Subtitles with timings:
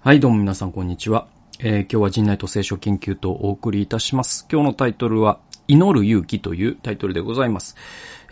[0.00, 1.26] はい、どうも皆さんこんにちは。
[1.58, 4.46] えー今日は陣内と聖書研究とお送りいたします。
[4.50, 7.74] 今日のタイトルは、祈る勇気というタイトルでございます。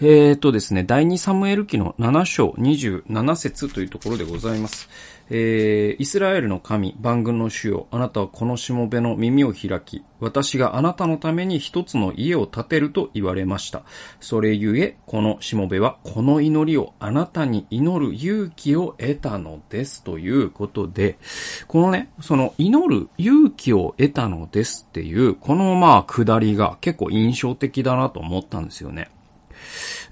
[0.01, 4.89] えーとですね、第2サムエル記の7章27節というところでございます。
[5.29, 13.83] えー、イスラエルの神、万軍の主よ、あなたはこのしもべの耳を開き、私があなたのために一つの家を建てると言われました。
[14.21, 20.05] それゆえ、このしもべはこの祈りをあなたに祈る勇気を得たのです。
[20.05, 21.19] ということで、
[21.67, 29.11] このね、その祈る勇気を得たのですっていう、このまあ、下りが結構印象的だなと思ったんですよね。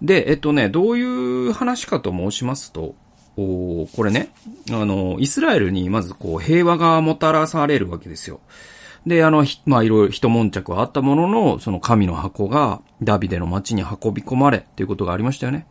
[0.03, 2.95] で、えっとね、どういう話かと申しますと、
[3.37, 4.29] おこれね、
[4.71, 8.41] あの、イスラエルにまずこう平和がもたらされるわけですよ。
[9.07, 15.67] で、あの、ひまあ、いろいろ一悶着はあったものの、その神の箱がダビデの町に運び込まれっていうことがありましたよね。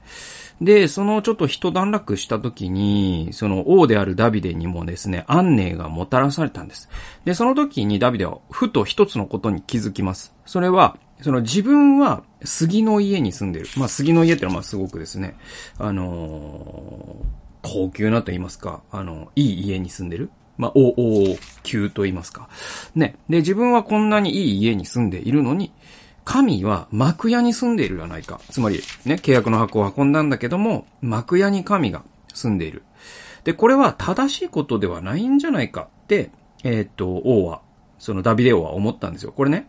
[0.61, 6.89] で、そのちょっと一段落した時に、その王であるダビデにもですね、安寧がもたらされたんです。
[7.25, 10.33] で、その時にダビデはふと一つのことに気づきます。
[10.45, 13.67] それは、その自分は杉の家に住んでる。
[13.77, 15.35] まあ杉の家ってのはまあすごくですね、
[15.79, 20.29] あのー高級なと言いますか、あの、いい家に住んでる。
[20.57, 20.89] まあ、お、
[21.31, 22.47] お、級と言いますか。
[22.93, 23.15] ね。
[23.27, 25.73] で、自分はこんなにいい家に住んでいるのに、
[26.25, 28.39] 神は幕屋に住んでいるじゃないか。
[28.49, 32.83] つまり、ね、契約の箱を運んだんだけども、幕屋に神が住んでいる。
[33.43, 36.31] で、これは正しいことではないんじゃないかって、
[36.63, 37.61] えーっと、王は、
[37.97, 39.31] そのダビデ王は思ったんですよ。
[39.31, 39.67] これね、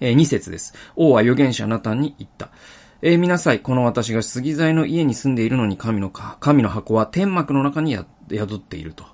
[0.00, 0.74] えー、2節です。
[0.96, 2.50] 王は預言者ナタンに言った。
[3.02, 3.58] えー見なさん。
[3.60, 7.96] この私が杉材の家に住んでいるのに神のか、神の箱は天幕の中に
[8.30, 9.06] 宿っていると。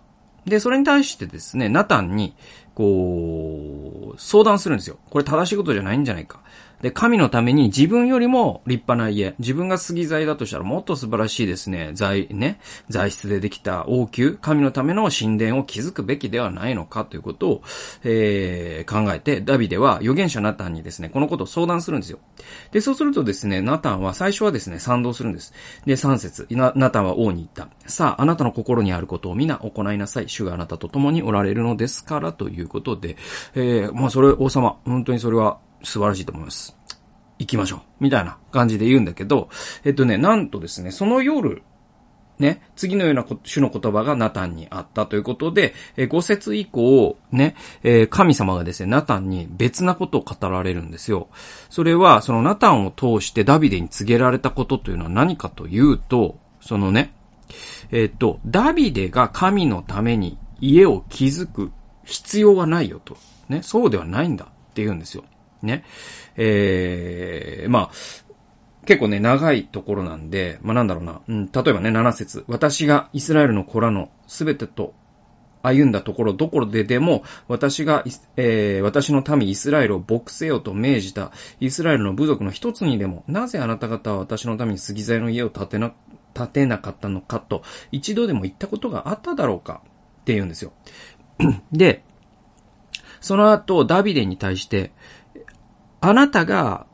[0.45, 2.35] で、それに対してですね、ナタンに、
[2.75, 4.99] こう、相談するんですよ。
[5.11, 6.41] これ正しいことじゃないんじゃないか。
[6.83, 17.63] で、神のために自分よりも立派な家、自分が杉材だとしたらもっと素晴らしいですね、材、ね、材質でできた王宮、神のための神殿を築くべきではないのかということを、
[18.05, 22.19] えー考えて、ダビデは預言者ナタンにですね、このことを相談するんですよ。
[22.73, 25.53] で、そうするとですね、ナタンは最初はですね、賛同するんです。
[25.85, 27.69] で、3節ナタンは王に言った。
[27.87, 30.29] さあ、あなたの心にあることを皆行いなさい。
[30.29, 33.17] 主があなたと共におられるのですから、ということで、
[33.55, 36.77] えー、まあ、それ、王様、本当にそれは素晴らしいと思います。
[37.39, 37.81] 行きましょう。
[38.01, 39.49] みたいな感じで言うんだけど、
[39.85, 41.63] えっとね、なんとですね、その夜、
[42.39, 51.29] ね、次のようなこ主の言葉がナタンにあったということで、えー5節以降、ね、えー神様がですね、ナタンに別なことを語られるんですよ。
[51.71, 57.15] それは、そのナタンを通してダビデに告げられたことというのは何かというと、そのね、
[57.91, 61.73] えーっと、ダビデが神のために家を築く
[62.05, 63.17] 必要はないよと。
[63.49, 65.25] ね、そうではないんだって言うんですよ。
[65.63, 65.85] ね。
[66.37, 67.91] えー、まあ、
[68.87, 71.21] 結構ね、長いところなんで、まあなんだろうな。
[71.29, 74.95] うん、例えばね、7節私がイスラエルの子らのすべてと
[75.67, 78.05] 歩んだところどころででも、私が、
[78.37, 85.93] えー私の民イスラエルを牧せよと命じたイスラエルの部族の一つにでも、なぜあなた方は私のために杉材の家を建てな、
[86.35, 89.83] 建てなかったのかと、一度でも言ったことがあっただろうか
[90.21, 90.73] って言うんですよ。
[91.73, 92.05] で、
[93.21, 94.93] その後、ダビデに対して、
[96.01, 96.87] あなたが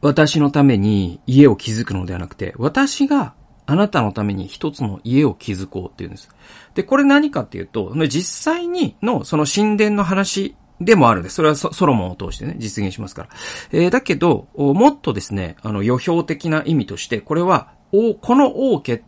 [0.00, 3.34] 私のために家を築くのではなくて、私が
[3.66, 6.28] あなたのために一つの家を築こうっていうんです。
[6.74, 11.36] で、これ何かっていうと、実際にのその神殿の話でもあるんです。
[11.36, 13.28] それはソロモンを通してね、実現しますから。
[13.70, 19.02] えーだけど、もっとですね、あの、予表的な意味として、これは、この王家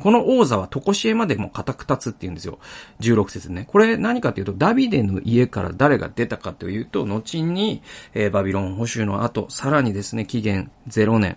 [0.00, 2.58] この王座はとこしえまでも固く立つって言うんですよ。
[3.00, 3.66] 16節ね。
[3.68, 7.82] これ何かというと、ダビデの家から誰が出たかというと、後に、
[8.14, 11.36] えーバビロン保守の後、さらにですね、紀元0年、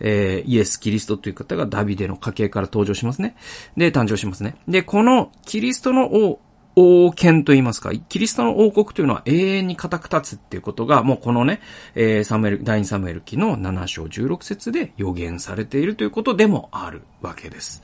[0.00, 3.36] えーイエス・キリストという方がダビデの家系から登場しますね。
[3.76, 4.56] で、誕生しますね。
[4.68, 6.40] で、このキリストの王、
[6.76, 11.60] 王権と言いますか、キリストの王国というのは永遠に固く立つっていうことが、もうこのね、
[11.94, 17.82] えーサムエル、第2サムエル記の7章16節で予言されているということでもあるわけです。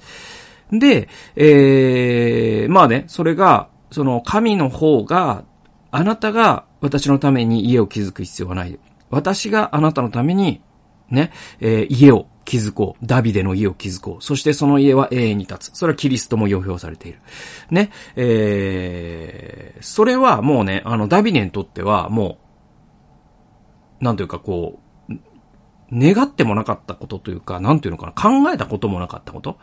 [0.72, 5.44] で、えー、まあね、それが、その神の方が、
[5.90, 8.78] あなたが私のために家を築く必要はない。
[9.10, 10.62] 私があなたのために、
[11.10, 13.06] ね、えー家を築こう。
[13.06, 14.24] ダビデの家を築こう。
[14.24, 15.76] そしてその家は永遠に立つ。
[15.76, 17.20] それはキリストも予表されている。
[17.70, 22.38] ね、えー、それはもうね、あの、ダビデにとってはも
[24.00, 25.14] う、なんというかこう、
[25.92, 29.58] 願ってもなかったことというか、なんていうのかな、考えたこともなかったこと。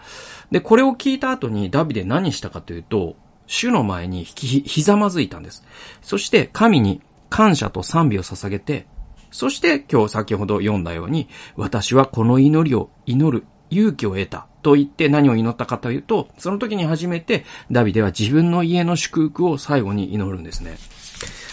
[0.52, 3.16] で、これを聞いた後にダビデ何したかというと、
[3.48, 5.64] 主の前にひひざまずいたんです。
[6.02, 8.88] そして神に感謝と賛美を捧げて、
[9.36, 11.28] そして今日先ほど読んだように、
[11.58, 20.78] 私はこの祈りを祈る勇気を得たと言って何を祈ったかというと、その時に初めてダビデは自分の家の祝福を最後に祈るんですね。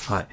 [0.06, 0.26] はい。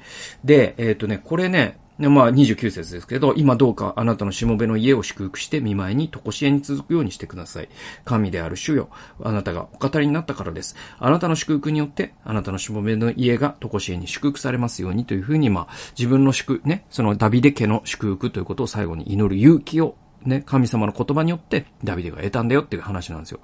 [0.44, 7.68] で、えっ、ー、とね、これね、でまあ29節ですけど、今どうかあなたのしもべの家を祝福して見舞いに常しえに続くようにしてください。
[8.06, 8.88] 神である主よ。
[9.22, 10.76] あなたがお語りになったからです。
[10.98, 15.68] あなたの祝福によって、あなたのしもべの家が常しえに祝福されますようにというふうに、まあ
[15.98, 19.94] 自分の祝、ね、そのダビデ家の祝福ということを最後に祈る勇気を
[20.24, 23.40] ね、神様の言葉によってダビデが得たんだよっていう話なんですよ。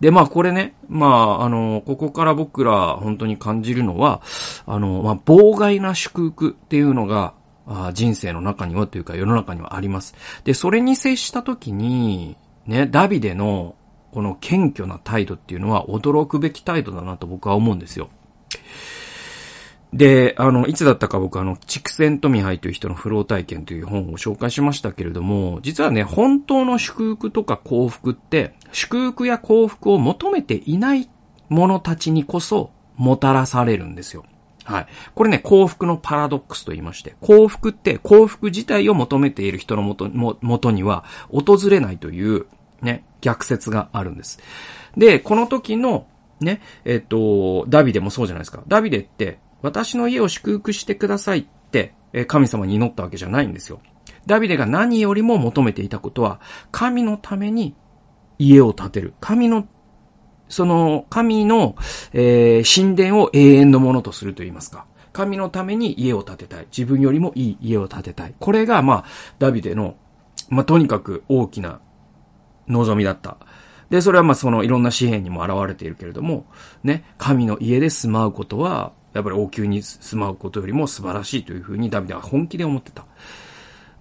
[0.00, 4.22] で、まあこれね、まああの、ここから僕ら本当に感じるのは、
[4.66, 7.34] あの、まあ妨害な祝福っていうのが、
[7.66, 10.14] あ人生の中にはというか世の中にはあります。
[10.44, 12.36] で、それに接した時に、
[12.66, 13.76] ね、ダビデの
[14.12, 18.10] この謙虚な態度っていうのは驚くべき態度だなと僕は思うんですよ。
[19.92, 31.10] で、あの、いつだったか僕あの、畜生富杯という人の不老体験という本を紹介しましたけれども、実はね、本当の祝福とか幸福って、祝福や幸福を求めていない
[31.50, 34.24] 者たちにこそもたらされるんですよ。
[34.64, 34.86] はい。
[35.14, 42.46] これね、幸福のパラドックスと言いまして、幸福って幸福自体を求めている人のもと、も、もとには訪れないという、
[42.80, 44.40] ね、逆説があるんです。
[44.96, 46.06] で、この時の、
[46.40, 48.62] ね、えっと、ダビデもそうじゃないですか。
[48.66, 51.94] ダビデって、私の家を祝福してくださいって、
[52.26, 53.80] 神様に祈ったわけじゃないんですよ。
[54.26, 57.74] ダビデが何よりも求めていたことは、神のために
[58.38, 59.14] 家を建てる。
[59.20, 59.66] 神の、
[60.52, 61.76] その、神の、
[62.12, 64.84] えー、神殿を永遠のものとすると言いますか。
[65.14, 66.66] 神のために家を建てたい。
[66.70, 68.34] 自分よりもいい家を建てたい。
[68.38, 69.04] これが、まあ、
[69.38, 69.96] ダビデの、
[70.50, 71.80] まあ、とにかく大きな
[72.68, 73.38] 望みだった。
[73.88, 76.44] で、それはまあそのいろんな紙幣にも現れているけれども、
[76.84, 83.06] ね、神の家で住まうことは、やっぱり王宮に住まうことよりも素晴らしいというふうにダビデは本気で思ってた。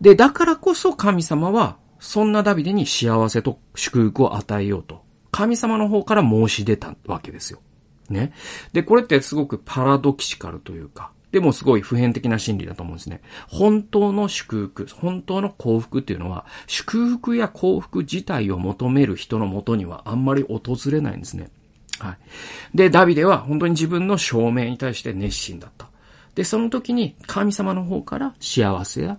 [0.01, 7.59] で、だからこそ神様は、そんなダビデに幸せと祝福を与えようと、神様の方から申し出たわけですよ。
[8.09, 8.33] ね。
[8.73, 13.21] で、これってすごくパラドキシカルというか、でもすごい普遍的な心理だと思うんですね。
[13.47, 21.49] 本当の祝福、本当の幸福っていうのは、祝福や幸福自体を求める人のもとにはあんまり訪れないんですね。
[21.99, 22.17] はい。
[22.77, 25.89] で、ダビデは本当に自分の証明に対して熱心だった。
[26.35, 29.17] で、その時に神様の方から幸せや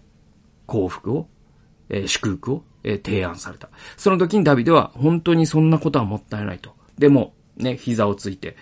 [0.67, 1.29] 幸福を、
[1.93, 3.69] えー、祝福を、えー、提案された。
[3.97, 6.75] その時にダビデは本当にそんなことはもったいないと。
[6.99, 8.57] でも、ね、膝をついて、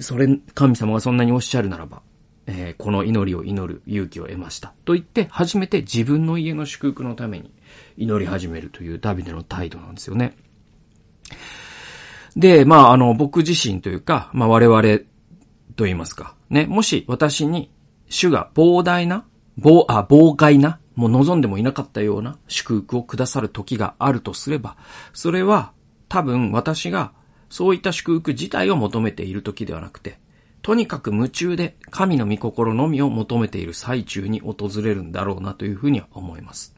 [0.00, 2.02] それ、神様がそんなにおっしゃるならば、
[2.46, 4.72] えー、この祈りを祈る勇気を得ました。
[4.84, 7.52] と言って、初めて自分の家の祝福のために
[7.96, 10.36] 祈り始めるというダビデの態度なんですよね。
[12.36, 14.82] で、まあ、あの、僕自身というか、まあ、我々
[15.76, 17.70] と言いますか、ね、もし私に
[18.08, 19.24] 主が膨大な、
[19.58, 24.76] 膨、あ、膨外な、もう望んでもいなかったような祝福をくださる時があるとすれば、
[25.12, 25.72] それは
[26.08, 27.12] 多分私が
[27.48, 30.18] そういった祝福自体を求めている時ではなくて、
[30.62, 36.74] とにかく夢中で神の御心のみを求めている最中に訪れるんだろうなというふうには思います。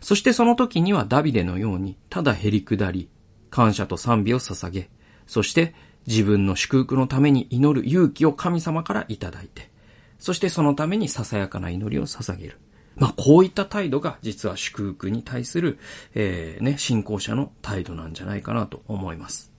[0.00, 3.08] そしてその時にはダビデのように、ただ減り下り、
[3.50, 4.90] 感謝と賛美を捧げ、
[5.26, 5.74] そして
[6.06, 9.70] 自分の祝福のために祈る勇気を神様からいただいて、
[10.18, 12.58] そしてそのためにささやかな祈りを捧げる。
[13.00, 15.78] まあ、こういった態度が実は祝福に対する、
[16.14, 19.50] えー、ね、信仰者の態度なんじゃないかなと思います。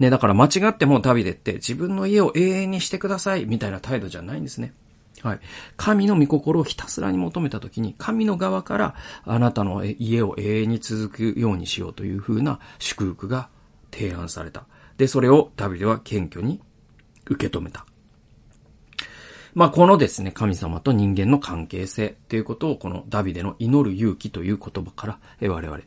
[0.00, 4.74] ね、だから間違ってもダビデって自分の家を永遠にしてくださいみたいな態度じゃないんですね。
[5.22, 5.40] はい。
[5.76, 13.50] 神の御心をひたすらに求めたときに、神の側からあなたの家を永遠に続くようにしようというふうな祝福が
[13.92, 14.64] 提案された。
[14.96, 16.60] で、それをダビデは謙虚に
[17.26, 17.86] 受け止めた。
[19.54, 25.80] まあ、このですね、神様と人間の関係性ということを、このダビデの祈る勇気という言葉から、我々、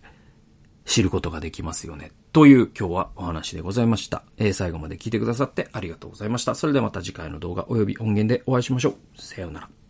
[0.85, 2.11] 知ることができますよね。
[2.33, 4.23] という今日はお話でございました。
[4.37, 6.55] えー、最後まで聞いてくださってありがとうございました。
[6.55, 9.21] それではまた次回の動画及び音源でお会いしましょう。
[9.21, 9.82] さようなら。